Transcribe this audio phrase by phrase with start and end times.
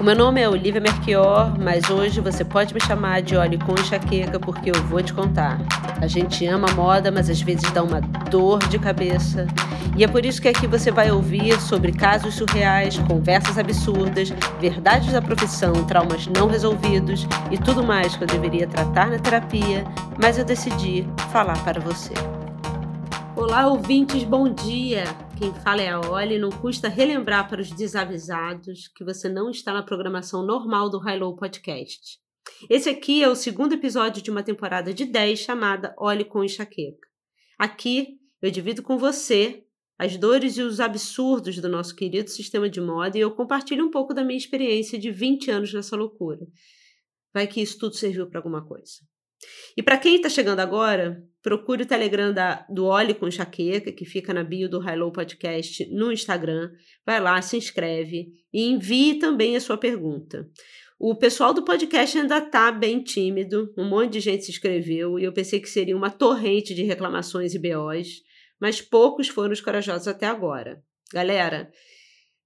[0.00, 3.74] O meu nome é Olivia Merchior, mas hoje você pode me chamar de Olhe com
[3.74, 5.60] enxaqueca porque eu vou te contar.
[6.00, 9.46] A gente ama moda, mas às vezes dá uma dor de cabeça.
[9.94, 15.12] E é por isso que aqui você vai ouvir sobre casos surreais, conversas absurdas, verdades
[15.12, 19.84] da profissão, traumas não resolvidos e tudo mais que eu deveria tratar na terapia,
[20.18, 22.14] mas eu decidi falar para você.
[23.36, 25.04] Olá, ouvintes, bom dia!
[25.40, 29.72] Quem fala é a Oli, não custa relembrar para os desavisados que você não está
[29.72, 32.18] na programação normal do High Low Podcast.
[32.68, 37.08] Esse aqui é o segundo episódio de uma temporada de 10 chamada Olhe com Enxaqueca.
[37.58, 39.64] Aqui eu divido com você
[39.98, 43.90] as dores e os absurdos do nosso querido sistema de moda e eu compartilho um
[43.90, 46.46] pouco da minha experiência de 20 anos nessa loucura.
[47.32, 48.92] Vai que isso tudo serviu para alguma coisa.
[49.76, 54.04] E para quem está chegando agora, procure o Telegram da, do Olhe com Enxaqueca, que
[54.04, 56.70] fica na bio do Hello Podcast no Instagram.
[57.04, 60.48] Vai lá, se inscreve e envie também a sua pergunta.
[60.98, 65.24] O pessoal do podcast ainda está bem tímido, um monte de gente se inscreveu e
[65.24, 68.22] eu pensei que seria uma torrente de reclamações e BOs,
[68.60, 70.82] mas poucos foram os corajosos até agora.
[71.10, 71.72] Galera,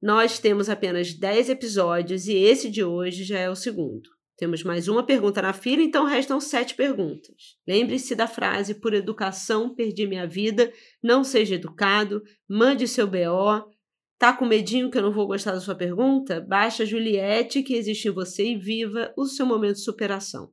[0.00, 4.13] nós temos apenas 10 episódios e esse de hoje já é o segundo.
[4.36, 7.56] Temos mais uma pergunta na fila, então restam sete perguntas.
[7.66, 13.72] Lembre-se da frase: por educação perdi minha vida, não seja educado, mande seu BO.
[14.18, 16.40] Tá com medinho que eu não vou gostar da sua pergunta?
[16.40, 20.52] Baixa Juliette que existe em você e viva o seu momento de superação.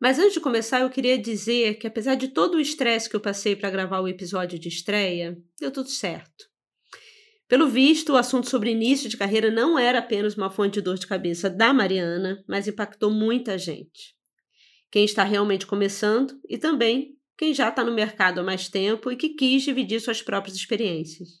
[0.00, 3.20] Mas antes de começar, eu queria dizer que apesar de todo o estresse que eu
[3.20, 6.55] passei para gravar o episódio de estreia, deu tudo certo.
[7.48, 10.98] Pelo visto, o assunto sobre início de carreira não era apenas uma fonte de dor
[10.98, 14.16] de cabeça da Mariana, mas impactou muita gente.
[14.90, 19.16] Quem está realmente começando e também quem já está no mercado há mais tempo e
[19.16, 21.40] que quis dividir suas próprias experiências.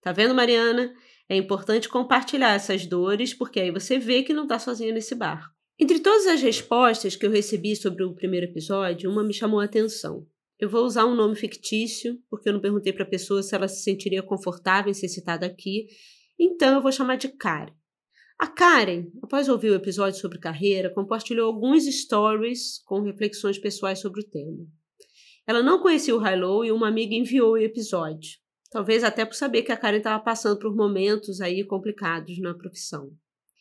[0.00, 0.92] Tá vendo, Mariana?
[1.28, 5.54] É importante compartilhar essas dores, porque aí você vê que não está sozinha nesse barco.
[5.78, 9.64] Entre todas as respostas que eu recebi sobre o primeiro episódio, uma me chamou a
[9.64, 10.26] atenção.
[10.60, 13.66] Eu vou usar um nome fictício, porque eu não perguntei para a pessoa se ela
[13.66, 15.86] se sentiria confortável em ser citada aqui,
[16.38, 17.72] então eu vou chamar de Karen.
[18.38, 24.20] A Karen, após ouvir o episódio sobre carreira, compartilhou alguns stories com reflexões pessoais sobre
[24.20, 24.66] o tema.
[25.46, 28.38] Ela não conhecia o Hilo e uma amiga enviou o episódio,
[28.70, 33.10] talvez até por saber que a Karen estava passando por momentos aí complicados na profissão.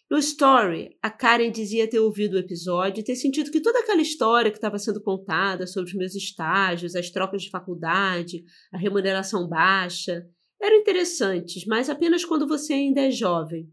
[0.10, 4.02] No story, a Karen dizia ter ouvido o episódio e ter sentido que toda aquela
[4.02, 8.44] história que estava sendo contada sobre os meus estágios, as trocas de faculdade,
[8.74, 10.28] a remuneração baixa,
[10.60, 13.70] eram interessantes, mas apenas quando você ainda é jovem.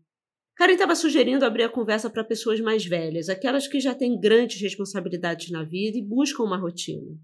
[0.54, 4.60] Karen estava sugerindo abrir a conversa para pessoas mais velhas, aquelas que já têm grandes
[4.60, 7.16] responsabilidades na vida e buscam uma rotina.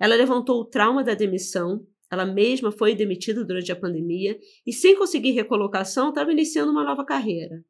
[0.00, 4.36] Ela levantou o trauma da demissão, ela mesma foi demitida durante a pandemia
[4.66, 7.64] e, sem conseguir recolocação, estava iniciando uma nova carreira.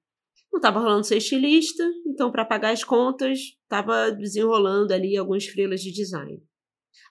[0.53, 5.81] Não estava rolando ser estilista, então para pagar as contas estava desenrolando ali alguns freelas
[5.81, 6.43] de design.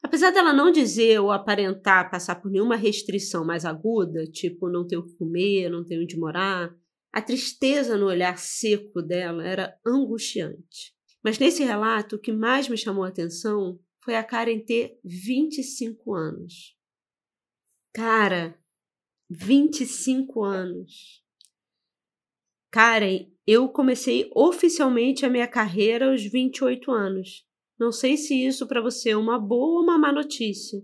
[0.01, 4.97] Apesar dela não dizer ou aparentar passar por nenhuma restrição mais aguda, tipo não ter
[4.97, 6.73] o que comer, não ter onde morar,
[7.11, 10.93] a tristeza no olhar seco dela era angustiante.
[11.23, 16.13] Mas nesse relato, o que mais me chamou a atenção foi a Karen ter 25
[16.13, 16.77] anos.
[17.93, 18.57] Cara,
[19.29, 21.23] 25 anos.
[22.71, 27.43] Karen, eu comecei oficialmente a minha carreira aos 28 anos.
[27.79, 30.79] Não sei se isso para você é uma boa ou uma má notícia.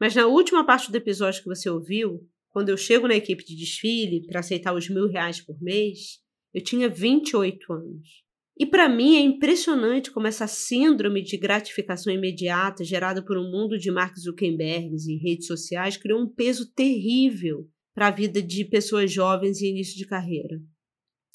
[0.00, 3.54] Mas na última parte do episódio que você ouviu, quando eu chego na equipe de
[3.54, 6.20] desfile para aceitar os mil reais por mês,
[6.54, 8.24] eu tinha 28 anos.
[8.58, 13.78] E para mim é impressionante como essa síndrome de gratificação imediata gerada por um mundo
[13.78, 19.12] de Mark Zuckerberg e redes sociais criou um peso terrível para a vida de pessoas
[19.12, 20.60] jovens e início de carreira.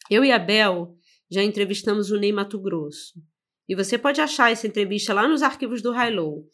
[0.09, 0.95] Eu e a Bel
[1.29, 3.13] já entrevistamos o Ney Mato Grosso.
[3.67, 6.45] E você pode achar essa entrevista lá nos arquivos do Hilo.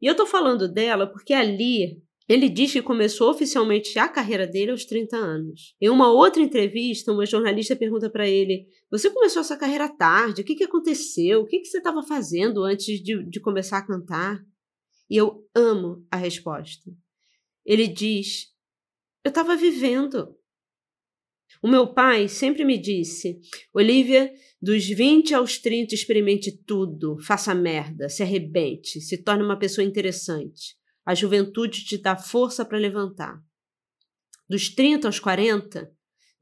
[0.00, 4.70] E eu tô falando dela porque ali ele diz que começou oficialmente a carreira dele
[4.70, 5.74] aos 30 anos.
[5.80, 10.42] Em uma outra entrevista, uma jornalista pergunta para ele: Você começou essa carreira tarde?
[10.42, 11.40] O que, que aconteceu?
[11.40, 14.40] O que, que você estava fazendo antes de, de começar a cantar?
[15.10, 16.88] E eu amo a resposta.
[17.66, 18.46] Ele diz:
[19.24, 20.32] Eu estava vivendo.
[21.62, 23.38] O meu pai sempre me disse:
[23.74, 29.84] Olivia, dos 20 aos 30, experimente tudo, faça merda, se arrebente, se torne uma pessoa
[29.84, 30.76] interessante.
[31.04, 33.42] A juventude te dá força para levantar.
[34.48, 35.90] Dos 30 aos 40,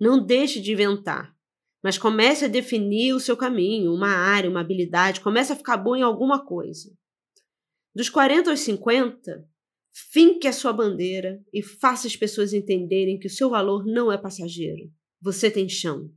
[0.01, 1.35] não deixe de inventar,
[1.83, 5.97] mas comece a definir o seu caminho, uma área, uma habilidade, comece a ficar bom
[5.97, 6.93] em alguma coisa.
[7.95, 9.45] Dos 40 aos 50,
[9.93, 14.17] finque a sua bandeira e faça as pessoas entenderem que o seu valor não é
[14.17, 14.91] passageiro.
[15.21, 16.11] Você tem chão.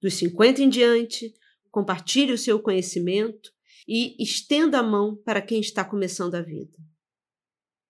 [0.00, 1.32] Dos 50 em diante,
[1.70, 3.50] compartilhe o seu conhecimento
[3.86, 6.76] e estenda a mão para quem está começando a vida.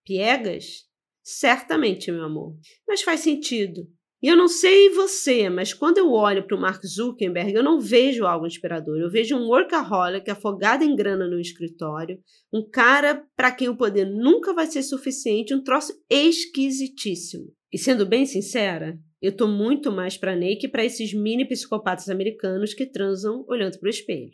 [0.05, 0.87] Piegas?
[1.23, 2.57] Certamente, meu amor.
[2.87, 3.87] Mas faz sentido.
[4.21, 7.79] E eu não sei você, mas quando eu olho para o Mark Zuckerberg, eu não
[7.79, 8.99] vejo algo inspirador.
[8.99, 12.19] Eu vejo um workaholic afogado em grana no escritório,
[12.53, 17.53] um cara para quem o poder nunca vai ser suficiente, um troço esquisitíssimo.
[17.73, 22.09] E sendo bem sincera, eu tô muito mais para Ney que para esses mini psicopatas
[22.09, 24.33] americanos que transam olhando para o espelho.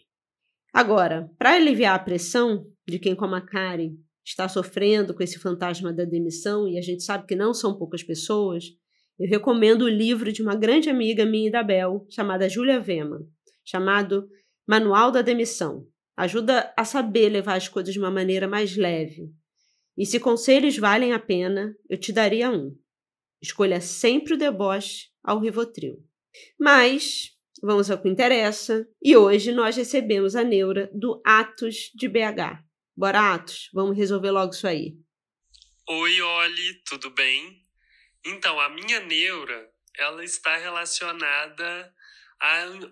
[0.72, 5.92] Agora, para aliviar a pressão de quem, como a Karen, está sofrendo com esse fantasma
[5.92, 8.64] da demissão, e a gente sabe que não são poucas pessoas,
[9.18, 13.20] eu recomendo o livro de uma grande amiga minha da Bel, chamada Julia Vema,
[13.64, 14.28] chamado
[14.66, 15.86] Manual da Demissão.
[16.16, 19.30] Ajuda a saber levar as coisas de uma maneira mais leve.
[19.96, 22.76] E se conselhos valem a pena, eu te daria um.
[23.44, 26.02] Escolha sempre o deboche ao Rivotril.
[26.58, 27.32] Mas
[27.62, 28.88] vamos ao que interessa.
[29.02, 32.64] E hoje nós recebemos a neura do Atos de BH.
[32.96, 34.96] Bora, Atos, vamos resolver logo isso aí.
[35.86, 37.60] Oi, Oli, tudo bem?
[38.24, 41.92] Então, a minha neura, ela está relacionada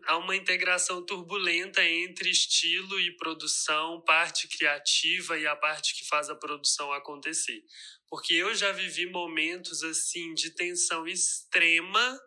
[0.06, 6.30] a uma integração turbulenta entre estilo e produção, parte criativa e a parte que faz
[6.30, 7.62] a produção acontecer.
[8.08, 12.18] Porque eu já vivi momentos assim de tensão extrema,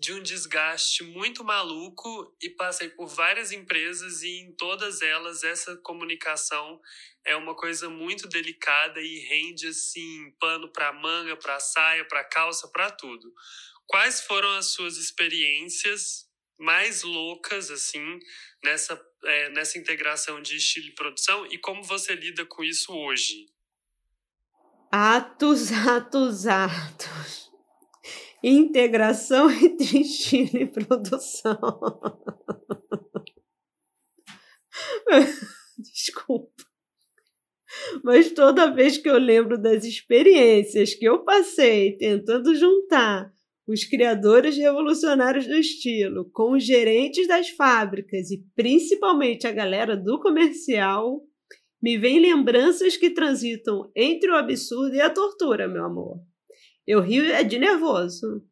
[0.00, 5.76] de um desgaste muito maluco e passei por várias empresas e em todas elas essa
[5.76, 6.80] comunicação
[7.24, 12.66] é uma coisa muito delicada e rende assim pano para manga, para saia, para calça,
[12.68, 13.32] para tudo.
[13.86, 16.25] Quais foram as suas experiências
[16.58, 18.18] mais loucas assim
[18.62, 23.46] nessa é, nessa integração de estilo e produção e como você lida com isso hoje?
[24.90, 27.50] Atos, atos, atos.
[28.42, 31.58] Integração entre estilo e produção.
[35.78, 36.64] Desculpa.
[38.02, 43.30] Mas toda vez que eu lembro das experiências que eu passei tentando juntar
[43.66, 50.20] os criadores revolucionários do estilo com os gerentes das fábricas e principalmente a galera do
[50.20, 51.20] comercial,
[51.82, 56.20] me vem lembranças que transitam entre o absurdo e a tortura, meu amor.
[56.86, 58.42] Eu rio é de nervoso.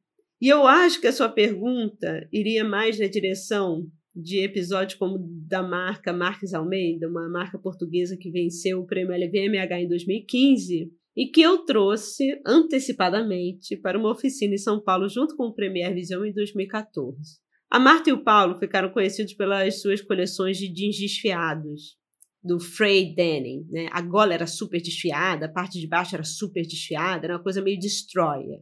[0.40, 5.18] E eu acho que a sua pergunta iria mais na direção de episódios como
[5.48, 11.26] da marca Marques Almeida, uma marca portuguesa que venceu o prêmio LVMH em 2015 e
[11.26, 16.24] que eu trouxe antecipadamente para uma oficina em São Paulo junto com o Premier Vision
[16.24, 17.38] em 2014.
[17.70, 21.96] A Marta e o Paulo ficaram conhecidos pelas suas coleções de jeans desfiados,
[22.44, 23.66] do Frey Denning.
[23.70, 23.88] Né?
[23.90, 27.62] A gola era super desfiada, a parte de baixo era super desfiada, era uma coisa
[27.62, 28.60] meio destroyer.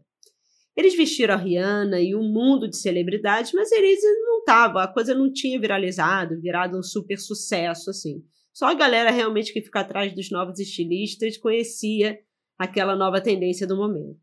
[0.76, 5.14] Eles vestiram a Rihanna e um mundo de celebridades, mas eles não estavam, a coisa
[5.14, 8.22] não tinha viralizado, virado um super sucesso, assim.
[8.54, 12.18] Só a galera realmente que fica atrás dos novos estilistas conhecia
[12.58, 14.20] aquela nova tendência do momento.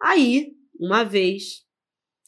[0.00, 1.64] Aí, uma vez,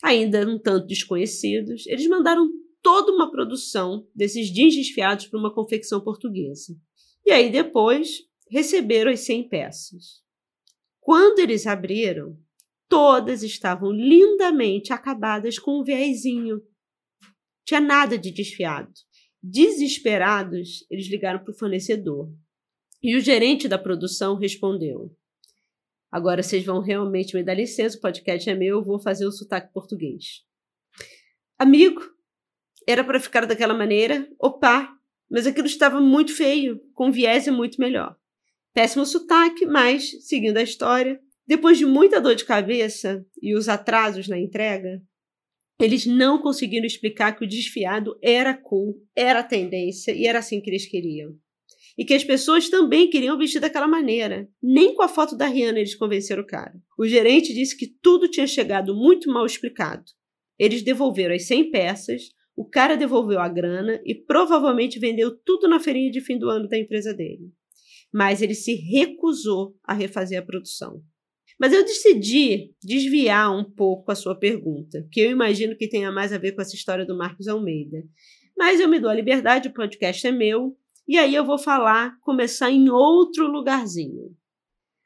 [0.02, 2.48] ainda um tanto desconhecidos, eles mandaram
[2.82, 6.76] toda uma produção desses jeans desfiados para uma confecção portuguesa.
[7.24, 10.22] E aí depois receberam as 100 peças.
[11.00, 12.38] Quando eles abriram,
[12.88, 16.62] Todas estavam lindamente acabadas com um viésinho.
[17.64, 18.92] Tinha nada de desfiado.
[19.42, 22.32] Desesperados, eles ligaram para o fornecedor.
[23.02, 25.12] E o gerente da produção respondeu:
[26.16, 29.30] Agora vocês vão realmente me dar licença, o podcast é meu, eu vou fazer o
[29.30, 30.46] sotaque português.
[31.58, 32.00] Amigo,
[32.88, 34.26] era para ficar daquela maneira?
[34.40, 34.96] Opa,
[35.30, 38.16] mas aquilo estava muito feio, com viés é muito melhor.
[38.72, 44.26] Péssimo sotaque, mas, seguindo a história, depois de muita dor de cabeça e os atrasos
[44.26, 45.02] na entrega,
[45.78, 50.70] eles não conseguiram explicar que o desfiado era cool, era tendência e era assim que
[50.70, 51.36] eles queriam.
[51.96, 54.48] E que as pessoas também queriam vestir daquela maneira.
[54.62, 56.74] Nem com a foto da Rihanna eles convenceram o cara.
[56.98, 60.04] O gerente disse que tudo tinha chegado muito mal explicado.
[60.58, 62.22] Eles devolveram as 100 peças,
[62.56, 66.68] o cara devolveu a grana e provavelmente vendeu tudo na feirinha de fim do ano
[66.68, 67.50] da empresa dele.
[68.12, 71.02] Mas ele se recusou a refazer a produção.
[71.58, 76.32] Mas eu decidi desviar um pouco a sua pergunta, que eu imagino que tenha mais
[76.32, 78.02] a ver com essa história do Marcos Almeida.
[78.56, 80.76] Mas eu me dou a liberdade, o podcast é meu,
[81.06, 84.36] e aí eu vou falar, começar em outro lugarzinho.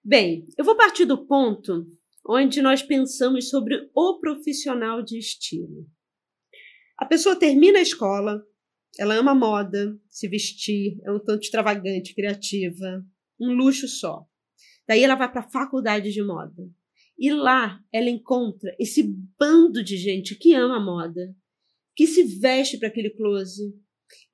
[0.03, 1.87] Bem, eu vou partir do ponto
[2.27, 5.87] onde nós pensamos sobre o profissional de estilo.
[6.97, 8.43] A pessoa termina a escola,
[8.99, 13.05] ela ama moda, se vestir, é um tanto extravagante, criativa,
[13.41, 14.27] um luxo só.
[14.87, 16.69] Daí ela vai para a faculdade de moda.
[17.19, 19.03] E lá ela encontra esse
[19.39, 21.35] bando de gente que ama moda,
[21.95, 23.75] que se veste para aquele close.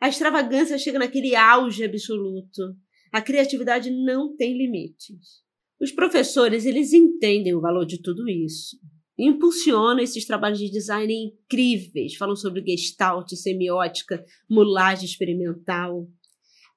[0.00, 2.76] A extravagância chega naquele auge absoluto.
[3.12, 5.44] A criatividade não tem limites.
[5.80, 8.78] Os professores, eles entendem o valor de tudo isso.
[9.18, 16.06] Impulsionam esses trabalhos de design incríveis, falam sobre gestalt, semiótica, mulagem experimental.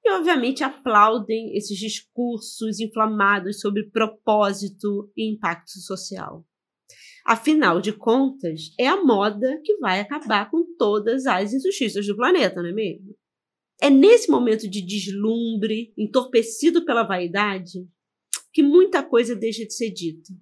[0.02, 6.46] E, obviamente, aplaudem esses discursos inflamados sobre propósito e impacto social.
[7.30, 12.60] Afinal de contas, é a moda que vai acabar com todas as injustiças do planeta,
[12.60, 13.14] não é mesmo?
[13.80, 17.86] É nesse momento de deslumbre, entorpecido pela vaidade,
[18.52, 20.32] que muita coisa deixa de ser dita.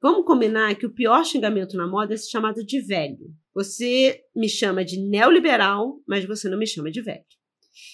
[0.00, 3.34] Vamos combinar que o pior xingamento na moda é ser chamado de velho.
[3.52, 7.24] Você me chama de neoliberal, mas você não me chama de velho.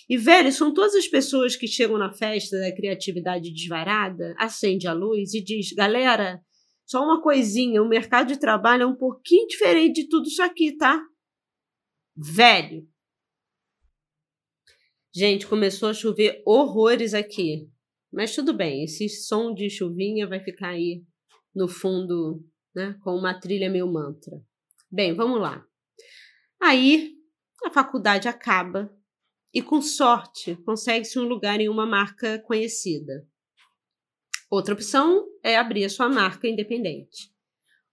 [0.07, 4.93] E velho são todas as pessoas que chegam na festa da criatividade desvarada, acende a
[4.93, 6.43] luz e diz: galera,
[6.87, 10.77] só uma coisinha, o mercado de trabalho é um pouquinho diferente de tudo isso aqui,
[10.77, 11.05] tá?
[12.17, 12.89] Velho.
[15.13, 17.69] Gente, começou a chover horrores aqui.
[18.13, 21.05] Mas tudo bem, esse som de chuvinha vai ficar aí
[21.55, 24.41] no fundo, né, com uma trilha meio mantra.
[24.91, 25.67] Bem, vamos lá.
[26.61, 27.15] Aí
[27.65, 28.95] a faculdade acaba
[29.53, 33.27] e, com sorte, consegue-se um lugar em uma marca conhecida.
[34.51, 37.31] Outra opção é abrir a sua marca independente.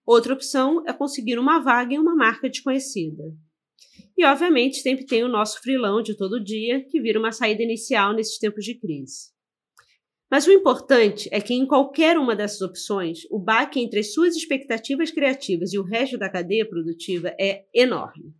[0.05, 3.23] Outra opção é conseguir uma vaga em uma marca desconhecida.
[4.17, 8.13] E, obviamente, sempre tem o nosso frilão de todo dia, que vira uma saída inicial
[8.13, 9.31] nesses tempos de crise.
[10.29, 14.35] Mas o importante é que, em qualquer uma dessas opções, o baque entre as suas
[14.35, 18.33] expectativas criativas e o resto da cadeia produtiva é enorme.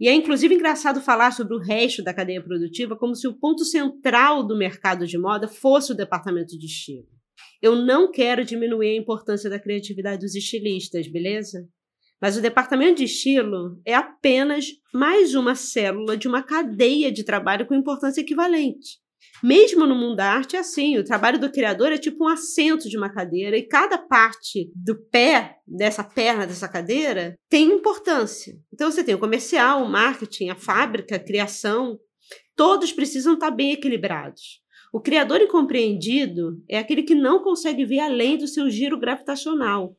[0.00, 3.62] E é inclusive engraçado falar sobre o resto da cadeia produtiva como se o ponto
[3.62, 7.06] central do mercado de moda fosse o departamento de estilo.
[7.60, 11.66] Eu não quero diminuir a importância da criatividade dos estilistas, beleza?
[12.20, 17.66] Mas o departamento de estilo é apenas mais uma célula de uma cadeia de trabalho
[17.66, 19.02] com importância equivalente.
[19.42, 22.88] Mesmo no mundo da arte é assim, o trabalho do criador é tipo um assento
[22.88, 28.54] de uma cadeira e cada parte do pé dessa perna dessa cadeira tem importância.
[28.72, 31.98] Então você tem o comercial, o marketing, a fábrica, a criação,
[32.54, 34.61] todos precisam estar bem equilibrados.
[34.92, 39.96] O criador incompreendido é aquele que não consegue ver além do seu giro gravitacional.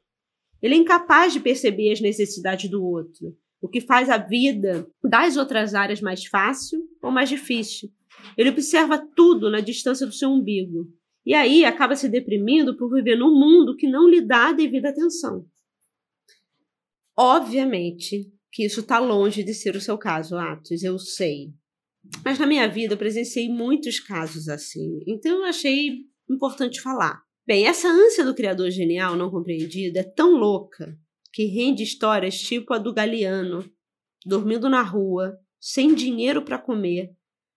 [0.61, 5.35] Ele é incapaz de perceber as necessidades do outro, o que faz a vida das
[5.35, 7.91] outras áreas mais fácil ou mais difícil.
[8.37, 10.87] Ele observa tudo na distância do seu umbigo.
[11.25, 14.89] E aí acaba se deprimindo por viver num mundo que não lhe dá a devida
[14.89, 15.45] atenção.
[17.17, 21.51] Obviamente que isso está longe de ser o seu caso, Atos, eu sei.
[22.23, 27.21] Mas na minha vida eu presenciei muitos casos assim, então eu achei importante falar.
[27.45, 30.97] Bem, essa ânsia do criador genial não compreendido é tão louca
[31.31, 33.69] que rende histórias tipo a do Galeano,
[34.25, 37.11] dormindo na rua, sem dinheiro para comer,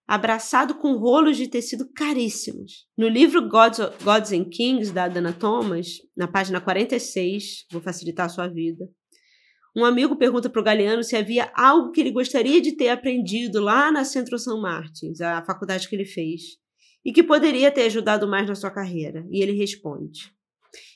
[0.07, 2.87] abraçado com rolos de tecido caríssimos.
[2.97, 8.31] No livro Gods, Gods and Kings, da Dana Thomas, na página 46, vou facilitar a
[8.31, 8.89] sua vida,
[9.77, 13.61] um amigo pergunta para o Galeano se havia algo que ele gostaria de ter aprendido
[13.61, 16.57] lá na Centro São Martins, a faculdade que ele fez,
[17.05, 19.27] e que poderia ter ajudado mais na sua carreira.
[19.31, 20.33] E ele responde: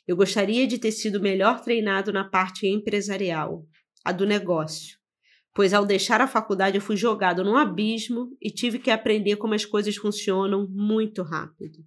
[0.09, 3.67] Eu gostaria de ter sido melhor treinado na parte empresarial,
[4.03, 4.97] a do negócio,
[5.55, 9.53] pois ao deixar a faculdade eu fui jogado num abismo e tive que aprender como
[9.53, 11.85] as coisas funcionam muito rápido.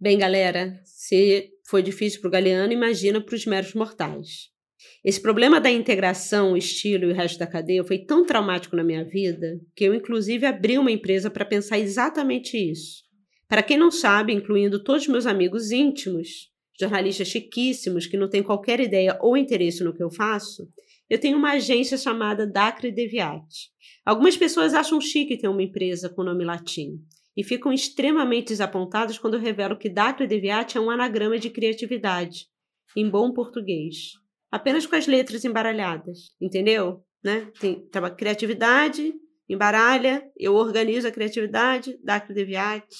[0.00, 4.56] Bem, galera, se foi difícil para o Galeano, imagina para os meros mortais.
[5.04, 9.04] Esse problema da integração, estilo e o resto da cadeia foi tão traumático na minha
[9.04, 13.02] vida que eu, inclusive, abri uma empresa para pensar exatamente isso.
[13.48, 18.78] Para quem não sabe, incluindo todos meus amigos íntimos, jornalistas chiquíssimos que não têm qualquer
[18.78, 20.68] ideia ou interesse no que eu faço,
[21.08, 23.70] eu tenho uma agência chamada Dacre Deviati.
[24.04, 27.00] Algumas pessoas acham chique ter uma empresa com nome latim
[27.36, 32.46] e ficam extremamente desapontadas quando eu revelo que Dacre Deviati é um anagrama de criatividade,
[32.94, 34.12] em bom português
[34.50, 37.02] apenas com as letras embaralhadas, entendeu?
[37.22, 37.50] Né?
[37.60, 39.12] Tem criatividade,
[39.48, 42.96] embaralha, eu organizo a criatividade, dá Deviate.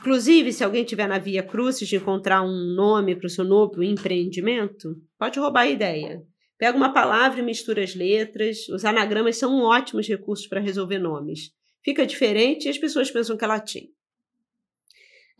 [0.00, 3.82] Inclusive, se alguém tiver na Via Crucis de encontrar um nome para o seu novo
[3.82, 6.22] empreendimento, pode roubar a ideia.
[6.58, 8.68] Pega uma palavra e mistura as letras.
[8.68, 11.50] Os anagramas são ótimos recursos para resolver nomes.
[11.84, 13.88] Fica diferente e as pessoas pensam que é latim.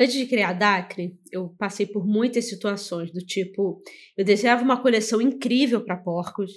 [0.00, 3.82] Antes de criar a Dacre, eu passei por muitas situações do tipo,
[4.16, 6.50] eu desejava uma coleção incrível para porcos.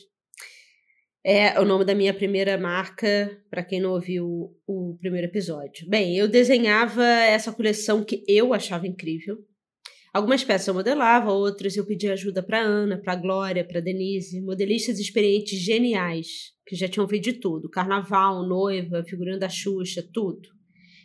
[1.25, 5.89] É o nome da minha primeira marca, para quem não ouviu o, primeiro episódio.
[5.89, 9.37] Bem, eu desenhava essa coleção que eu achava incrível.
[10.13, 14.99] Algumas peças eu modelava, outras eu pedia ajuda para Ana, para Glória, para Denise, modelistas
[14.99, 16.53] experientes geniais.
[16.65, 20.62] que já tinham feito de tudo: carnaval, noiva, figurino da Xuxa, tudo.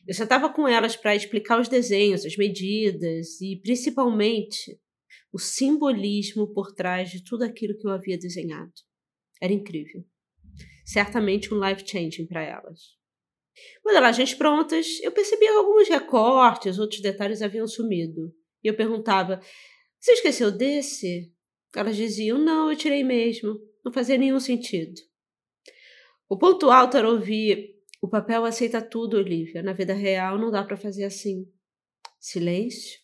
[0.09, 4.81] Eu sentava com elas para explicar os desenhos, as medidas e, principalmente,
[5.31, 8.73] o simbolismo por trás de tudo aquilo que eu havia desenhado.
[9.39, 10.03] Era incrível.
[10.87, 12.97] Certamente um life changing para elas.
[13.83, 18.33] Quando elas gente prontas, eu percebia alguns recortes, outros detalhes haviam sumido.
[18.65, 19.43] E eu perguntava:
[20.01, 21.31] Você esqueceu desse?
[21.77, 23.61] Elas diziam: Não, eu tirei mesmo.
[23.85, 24.99] Não fazia nenhum sentido.
[26.31, 29.63] O ponto alto era ouvir: O papel aceita tudo, Olivia.
[29.63, 31.51] Na vida real não dá para fazer assim.
[32.21, 32.99] Silêncio.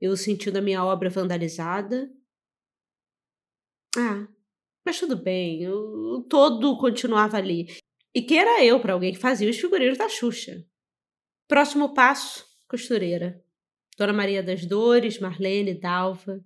[0.00, 2.10] Eu sentindo a minha obra vandalizada.
[3.96, 4.26] Ah,
[4.84, 7.66] mas tudo bem, o todo continuava ali.
[8.14, 10.64] E quem era eu para alguém que fazia os figurinos da Xuxa?
[11.46, 13.42] Próximo passo: costureira.
[13.96, 16.42] Dona Maria das Dores, Marlene, Dalva.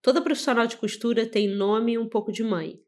[0.00, 2.78] Toda profissional de costura tem nome e um pouco de mãe.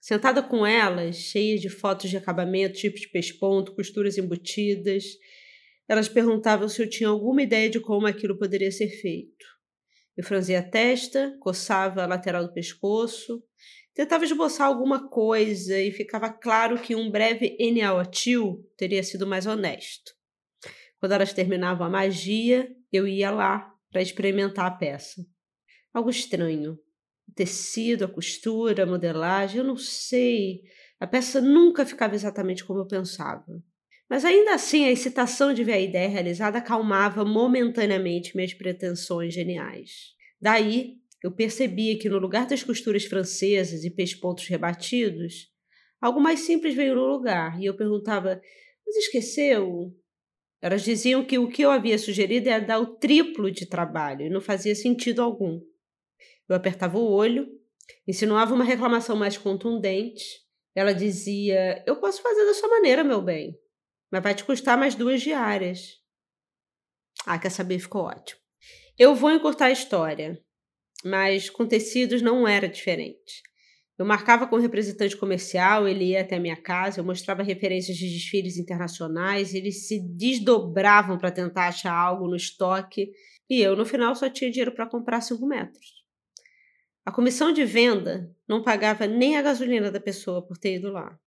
[0.00, 5.04] Sentada com elas, cheia de fotos de acabamento, tipos de pesponto, costuras embutidas,
[5.88, 9.44] elas perguntavam se eu tinha alguma ideia de como aquilo poderia ser feito.
[10.16, 13.42] Eu franzia a testa, coçava a lateral do pescoço,
[13.94, 20.12] Tentava esboçar alguma coisa e ficava claro que um breve Eneaotil teria sido mais honesto.
[20.98, 25.22] Quando elas terminavam a magia, eu ia lá para experimentar a peça.
[25.92, 26.78] Algo estranho.
[27.34, 30.62] Tecido, a costura, a modelagem, eu não sei.
[30.98, 33.62] A peça nunca ficava exatamente como eu pensava.
[34.08, 40.14] Mas ainda assim, a excitação de ver a ideia realizada acalmava momentaneamente minhas pretensões geniais.
[40.40, 45.48] Daí, eu percebia que no lugar das costuras francesas e pespontos rebatidos,
[46.00, 48.40] algo mais simples veio no lugar, e eu perguntava:
[48.86, 49.94] Mas esqueceu?
[50.62, 54.30] Elas diziam que o que eu havia sugerido era dar o triplo de trabalho e
[54.30, 55.60] não fazia sentido algum.
[56.50, 57.48] Eu apertava o olho,
[58.06, 60.24] insinuava uma reclamação mais contundente.
[60.74, 63.58] Ela dizia: Eu posso fazer da sua maneira, meu bem,
[64.12, 65.98] mas vai te custar mais duas diárias.
[67.24, 67.78] Ah, quer saber?
[67.78, 68.40] Ficou ótimo.
[68.98, 70.42] Eu vou encurtar a história
[71.04, 73.42] mas com tecidos não era diferente.
[73.98, 78.08] Eu marcava com o representante comercial, ele ia até minha casa, eu mostrava referências de
[78.08, 83.10] desfiles internacionais, eles se desdobravam para tentar achar algo no estoque
[83.48, 85.99] e eu, no final, só tinha dinheiro para comprar 5 metros.
[87.04, 91.18] A comissão de venda não pagava nem a gasolina da pessoa por ter ido lá.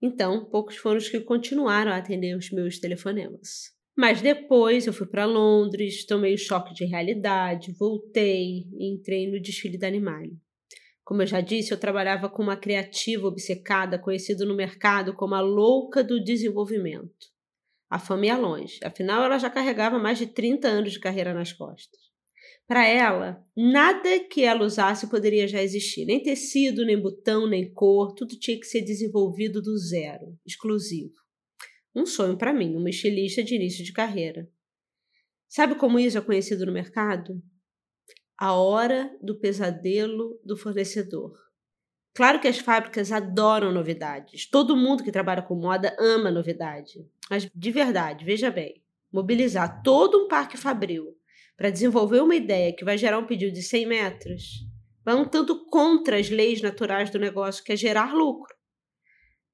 [0.00, 3.70] Então, poucos foram os que continuaram a atender os meus telefonemas.
[3.96, 9.40] Mas depois eu fui para Londres, tomei o choque de realidade, voltei e entrei no
[9.40, 10.38] desfile da Animale.
[11.04, 15.40] Como eu já disse, eu trabalhava com uma criativa obcecada, conhecida no mercado como a
[15.40, 17.30] louca do desenvolvimento.
[17.90, 21.52] A fama ia longe, afinal ela já carregava mais de 30 anos de carreira nas
[21.52, 22.11] costas.
[22.72, 28.14] Para ela, nada que ela usasse poderia já existir, nem tecido, nem botão, nem cor,
[28.14, 31.12] tudo tinha que ser desenvolvido do zero, exclusivo.
[31.94, 34.50] Um sonho para mim, uma estilista de início de carreira.
[35.46, 37.42] Sabe como isso é conhecido no mercado?
[38.38, 41.38] A hora do pesadelo do fornecedor.
[42.14, 44.48] Claro que as fábricas adoram novidades.
[44.48, 47.06] Todo mundo que trabalha com moda ama novidade.
[47.28, 48.82] Mas de verdade, veja bem,
[49.12, 51.14] mobilizar todo um parque fabril
[51.62, 54.66] para desenvolver uma ideia que vai gerar um pedido de 100 metros
[55.04, 58.52] vai um tanto contra as leis naturais do negócio, que é gerar lucro.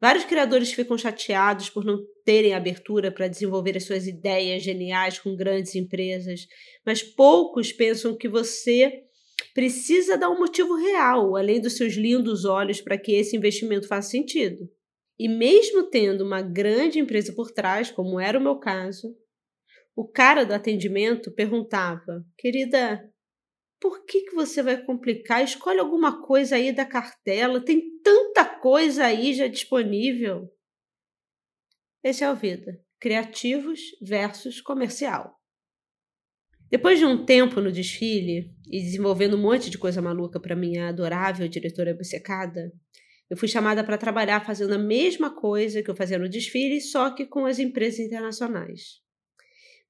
[0.00, 5.36] Vários criadores ficam chateados por não terem abertura para desenvolver as suas ideias geniais com
[5.36, 6.46] grandes empresas,
[6.82, 9.02] mas poucos pensam que você
[9.52, 14.08] precisa dar um motivo real, além dos seus lindos olhos, para que esse investimento faça
[14.08, 14.66] sentido.
[15.18, 19.14] E mesmo tendo uma grande empresa por trás, como era o meu caso,
[19.98, 23.12] o cara do atendimento perguntava: Querida,
[23.80, 25.42] por que, que você vai complicar?
[25.42, 30.48] Escolhe alguma coisa aí da cartela, tem tanta coisa aí já disponível.
[32.00, 35.36] Esse é o Vida, criativos versus comercial.
[36.70, 40.90] Depois de um tempo no desfile e desenvolvendo um monte de coisa maluca para minha
[40.90, 42.72] adorável diretora obcecada,
[43.28, 47.10] eu fui chamada para trabalhar fazendo a mesma coisa que eu fazia no desfile, só
[47.10, 49.07] que com as empresas internacionais.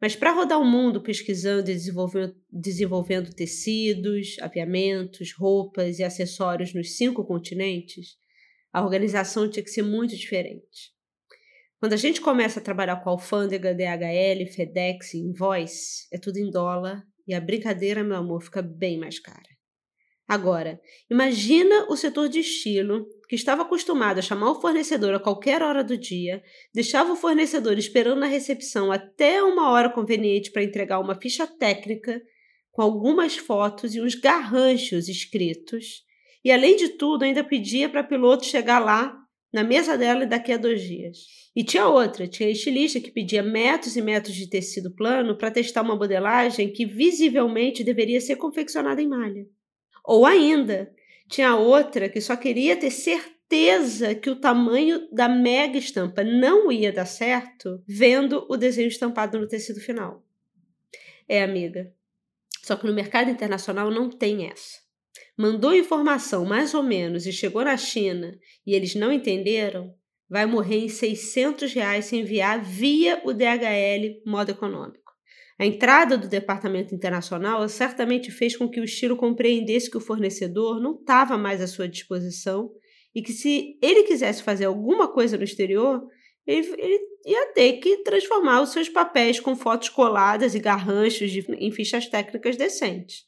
[0.01, 6.97] Mas para rodar o mundo pesquisando e desenvolvendo, desenvolvendo tecidos, aviamentos, roupas e acessórios nos
[6.97, 8.17] cinco continentes,
[8.73, 10.93] a organização tinha que ser muito diferente.
[11.81, 17.05] Quando a gente começa a trabalhar com alfândega, DHL, FedEx Invoice, é tudo em dólar
[17.27, 19.49] e a brincadeira, meu amor, fica bem mais cara.
[20.27, 20.81] Agora,
[21.11, 25.85] imagina o setor de estilo, que estava acostumado a chamar o fornecedor a qualquer hora
[25.85, 26.43] do dia,
[26.75, 32.21] deixava o fornecedor esperando na recepção até uma hora conveniente para entregar uma ficha técnica
[32.73, 36.05] com algumas fotos e uns garranchos escritos,
[36.45, 39.15] e além de tudo, ainda pedia para piloto chegar lá
[39.53, 41.19] na mesa dela daqui a dois dias.
[41.55, 45.51] E tinha outra, tinha a estilista que pedia metros e metros de tecido plano para
[45.51, 49.45] testar uma modelagem que visivelmente deveria ser confeccionada em malha.
[50.05, 50.91] Ou ainda,
[51.29, 56.93] tinha outra que só queria ter certeza que o tamanho da mega estampa não ia
[56.93, 60.25] dar certo vendo o desenho estampado no tecido final.
[61.29, 61.93] É, amiga.
[62.63, 64.89] Só que no mercado internacional não tem essa
[65.39, 68.37] mandou informação mais ou menos e chegou na China
[68.67, 69.95] e eles não entenderam,
[70.29, 75.08] vai morrer em 600 reais se enviar via o DHL modo econômico.
[75.59, 80.81] A entrada do departamento internacional certamente fez com que o estilo compreendesse que o fornecedor
[80.81, 82.71] não estava mais à sua disposição
[83.13, 86.07] e que se ele quisesse fazer alguma coisa no exterior,
[86.47, 91.41] ele, ele ia ter que transformar os seus papéis com fotos coladas e garranchos de,
[91.59, 93.25] em fichas técnicas decentes.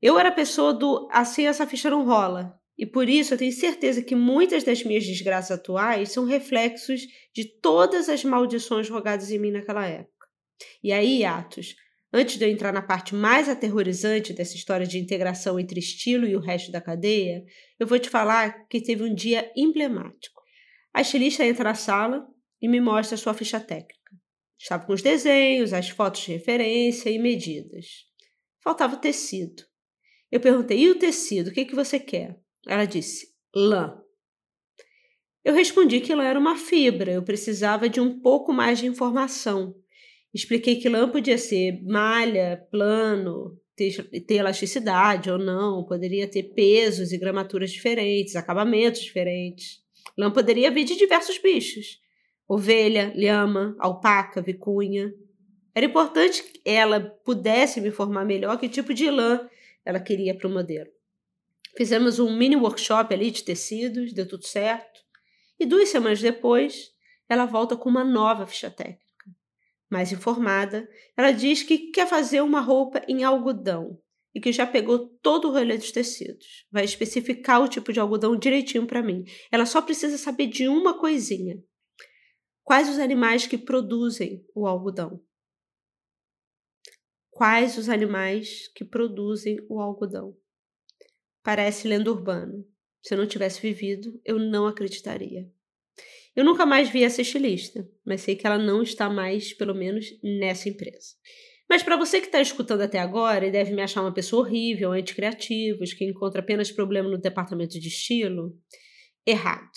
[0.00, 2.58] Eu era pessoa do assim essa ficha não rola.
[2.76, 7.02] E por isso eu tenho certeza que muitas das minhas desgraças atuais são reflexos
[7.32, 10.13] de todas as maldições rogadas em mim naquela época.
[10.82, 11.74] E aí, Atos,
[12.12, 16.36] antes de eu entrar na parte mais aterrorizante dessa história de integração entre estilo e
[16.36, 17.44] o resto da cadeia,
[17.78, 20.42] eu vou te falar que teve um dia emblemático.
[20.92, 22.24] A estilista entra na sala
[22.62, 24.12] e me mostra sua ficha técnica.
[24.58, 27.86] Estava com os desenhos, as fotos de referência e medidas.
[28.62, 29.62] Faltava o tecido.
[30.30, 31.48] Eu perguntei: e o tecido?
[31.48, 32.38] O que, que você quer?
[32.66, 34.00] Ela disse: lã.
[35.44, 39.74] Eu respondi que lã era uma fibra, eu precisava de um pouco mais de informação.
[40.34, 43.94] Expliquei que lã podia ser malha, plano, ter,
[44.28, 49.80] elasticidade ou não, poderia ter pesos e gramaturas diferentes, acabamentos diferentes.
[50.18, 52.00] Lã poderia vir de diversos bichos:
[52.48, 55.14] ovelha, lhama, alpaca, vicunha.
[55.72, 59.48] Era importante que ela pudesse me informar melhor que tipo de lã
[59.84, 60.90] ela queria para o modelo.
[61.76, 65.00] Fizemos um mini workshop ali de tecidos, deu tudo certo.
[65.58, 66.92] E duas semanas depois,
[67.28, 69.03] ela volta com uma nova ficha técnica.
[69.90, 73.98] Mais informada, ela diz que quer fazer uma roupa em algodão
[74.34, 76.66] e que já pegou todo o rolê dos tecidos.
[76.70, 79.24] Vai especificar o tipo de algodão direitinho para mim.
[79.52, 81.62] Ela só precisa saber de uma coisinha:
[82.62, 85.22] quais os animais que produzem o algodão
[87.34, 90.36] quais os animais que produzem o algodão.
[91.42, 92.64] Parece lenda urbana.
[93.02, 95.52] Se eu não tivesse vivido, eu não acreditaria.
[96.34, 100.06] Eu nunca mais vi essa estilista, mas sei que ela não está mais, pelo menos,
[100.22, 101.14] nessa empresa.
[101.68, 104.92] Mas para você que está escutando até agora e deve me achar uma pessoa horrível,
[104.92, 108.52] anticriativos, que encontra apenas problema no departamento de estilo,
[109.26, 109.72] errado.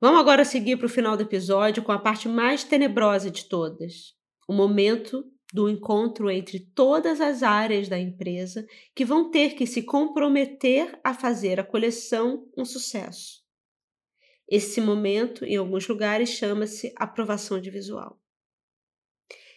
[0.00, 4.14] Vamos agora seguir para o final do episódio com a parte mais tenebrosa de todas:
[4.48, 9.82] o momento do encontro entre todas as áreas da empresa que vão ter que se
[9.82, 13.41] comprometer a fazer a coleção um sucesso.
[14.54, 18.20] Esse momento, em alguns lugares, chama-se aprovação de visual.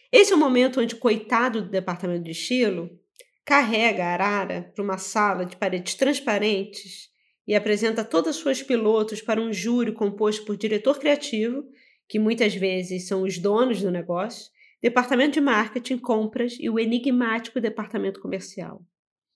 [0.09, 2.97] Esse é o momento onde o coitado do departamento de estilo
[3.43, 7.09] carrega a arara para uma sala de paredes transparentes
[7.45, 11.65] e apresenta todas as suas pilotos para um júri composto por diretor criativo,
[12.07, 14.49] que muitas vezes são os donos do negócio,
[14.81, 18.81] departamento de marketing, compras e o enigmático departamento comercial.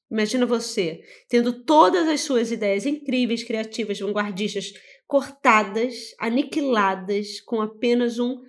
[0.10, 4.74] Imagina você tendo todas as suas ideias incríveis, criativas, vanguardistas
[5.10, 8.46] cortadas, aniquiladas com apenas um.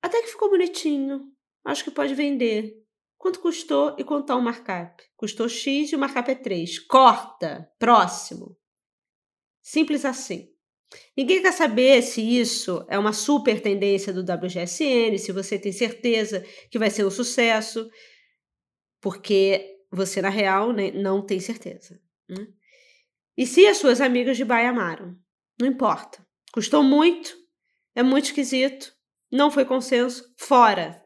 [0.00, 1.30] Até que ficou bonitinho.
[1.62, 2.82] Acho que pode vender.
[3.18, 5.04] Quanto custou e quanto está o markup?
[5.14, 6.78] Custou X e o markup é 3.
[6.86, 7.70] Corta!
[7.78, 8.56] Próximo.
[9.60, 10.48] Simples assim.
[11.14, 16.42] Ninguém quer saber se isso é uma super tendência do WGSN, se você tem certeza
[16.70, 17.86] que vai ser um sucesso,
[18.98, 22.00] porque você, na real, né, não tem certeza.
[22.26, 22.46] Né?
[23.36, 25.25] E se as suas amigas de baia amaram?
[25.60, 26.26] Não importa.
[26.52, 27.36] Custou muito,
[27.94, 28.92] é muito esquisito,
[29.30, 31.02] não foi consenso, fora.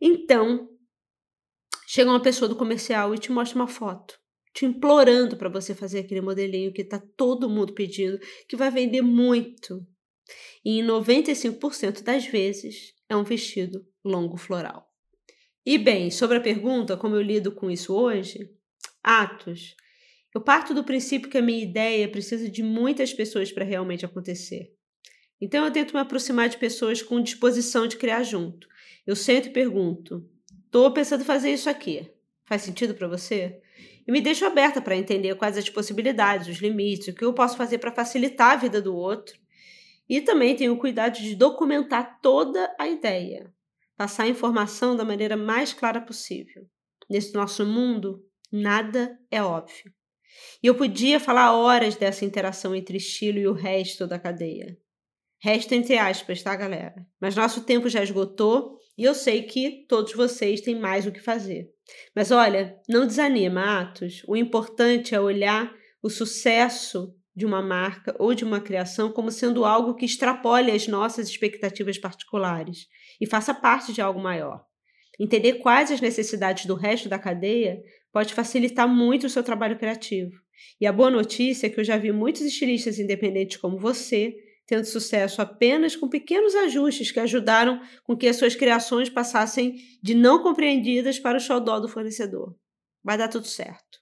[0.00, 0.68] Então,
[1.86, 4.18] chega uma pessoa do comercial e te mostra uma foto
[4.58, 9.02] te implorando para você fazer aquele modelinho que está todo mundo pedindo, que vai vender
[9.02, 9.86] muito.
[10.64, 14.84] E em 95% das vezes é um vestido longo floral.
[15.64, 18.50] E bem, sobre a pergunta como eu lido com isso hoje,
[19.00, 19.76] atos.
[20.34, 24.72] Eu parto do princípio que a minha ideia precisa de muitas pessoas para realmente acontecer.
[25.40, 28.68] Então eu tento me aproximar de pessoas com disposição de criar junto.
[29.06, 30.28] Eu sento e pergunto:
[30.66, 32.10] "Estou pensando fazer isso aqui.
[32.44, 33.60] Faz sentido para você?"
[34.08, 37.58] e me deixo aberta para entender quais as possibilidades, os limites, o que eu posso
[37.58, 39.38] fazer para facilitar a vida do outro.
[40.08, 43.52] E também tenho o cuidado de documentar toda a ideia,
[43.98, 46.66] passar a informação da maneira mais clara possível.
[47.08, 49.92] Nesse nosso mundo, nada é óbvio.
[50.62, 54.76] E eu podia falar horas dessa interação entre estilo e o resto da cadeia.
[55.40, 57.06] Resto entre aspas, tá, galera?
[57.20, 61.20] Mas nosso tempo já esgotou e eu sei que todos vocês têm mais o que
[61.20, 61.68] fazer.
[62.14, 64.22] Mas olha, não desanima, Atos.
[64.26, 65.72] O importante é olhar
[66.02, 70.88] o sucesso de uma marca ou de uma criação como sendo algo que extrapole as
[70.88, 72.88] nossas expectativas particulares
[73.20, 74.67] e faça parte de algo maior.
[75.18, 80.32] Entender quais as necessidades do resto da cadeia pode facilitar muito o seu trabalho criativo.
[80.80, 84.34] E a boa notícia é que eu já vi muitos estilistas independentes como você
[84.68, 90.14] tendo sucesso apenas com pequenos ajustes que ajudaram com que as suas criações passassem de
[90.14, 92.54] não compreendidas para o xodó do fornecedor.
[93.02, 93.98] Vai dar tudo certo.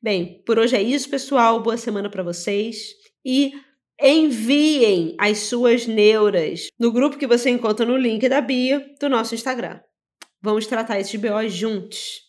[0.00, 1.62] Bem, por hoje é isso, pessoal.
[1.62, 2.90] Boa semana para vocês
[3.24, 3.52] e
[4.00, 9.34] enviem as suas neuras no grupo que você encontra no link da bio do nosso
[9.34, 9.80] Instagram.
[10.40, 12.20] Vamos tratar esses BOs juntos.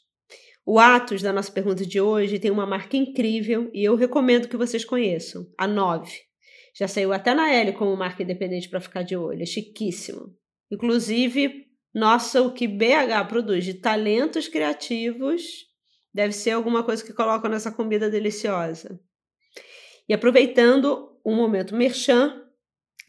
[0.65, 4.57] O Atos da nossa pergunta de hoje tem uma marca incrível e eu recomendo que
[4.57, 6.11] vocês conheçam, a 9.
[6.75, 10.35] Já saiu até na L como marca independente para ficar de olho, é chiquíssimo.
[10.71, 15.43] Inclusive, nossa, o que BH produz de talentos criativos
[16.13, 18.99] deve ser alguma coisa que colocam nessa comida deliciosa.
[20.07, 22.43] E aproveitando o momento merchan,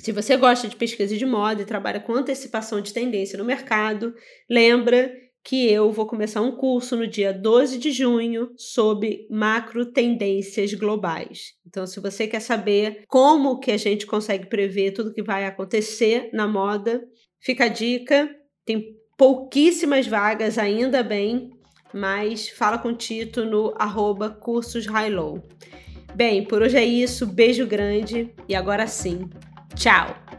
[0.01, 4.15] se você gosta de pesquisa de moda e trabalha com antecipação de tendência no mercado,
[4.49, 5.13] lembra
[5.45, 11.55] que eu vou começar um curso no dia 12 de junho sobre macro tendências globais.
[11.67, 16.31] Então, se você quer saber como que a gente consegue prever tudo que vai acontecer
[16.33, 17.03] na moda,
[17.39, 18.35] fica a dica.
[18.65, 21.51] Tem pouquíssimas vagas, ainda bem,
[21.93, 24.87] mas fala com o Tito no arroba cursos
[26.15, 27.27] Bem, por hoje é isso.
[27.27, 29.29] Beijo grande e agora sim.
[29.81, 30.30] Tchau!